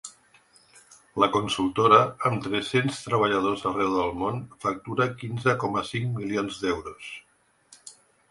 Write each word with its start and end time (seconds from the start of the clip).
La 1.23 1.27
consultora, 1.35 1.97
amb 2.29 2.39
tres-cents 2.45 3.01
treballadors 3.09 3.67
arreu 3.71 3.91
del 3.99 4.15
món, 4.23 4.41
factura 4.65 5.07
quinze 5.21 5.55
coma 5.65 5.87
cinc 5.93 6.17
milions 6.23 6.57
d’euros. 6.65 7.13